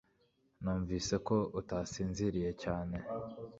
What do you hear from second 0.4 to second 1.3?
Numvise